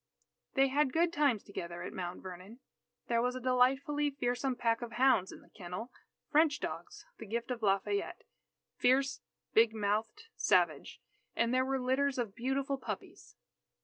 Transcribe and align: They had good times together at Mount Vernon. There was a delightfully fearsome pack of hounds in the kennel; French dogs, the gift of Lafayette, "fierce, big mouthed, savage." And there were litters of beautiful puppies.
They 0.55 0.69
had 0.69 0.93
good 0.93 1.13
times 1.13 1.43
together 1.43 1.83
at 1.83 1.93
Mount 1.93 2.23
Vernon. 2.23 2.59
There 3.07 3.21
was 3.21 3.35
a 3.35 3.39
delightfully 3.39 4.09
fearsome 4.09 4.55
pack 4.55 4.81
of 4.81 4.93
hounds 4.93 5.31
in 5.31 5.43
the 5.43 5.49
kennel; 5.51 5.91
French 6.31 6.59
dogs, 6.59 7.05
the 7.19 7.27
gift 7.27 7.51
of 7.51 7.61
Lafayette, 7.61 8.23
"fierce, 8.75 9.21
big 9.53 9.75
mouthed, 9.75 10.23
savage." 10.35 11.01
And 11.35 11.53
there 11.53 11.63
were 11.65 11.79
litters 11.79 12.17
of 12.17 12.33
beautiful 12.33 12.79
puppies. 12.79 13.35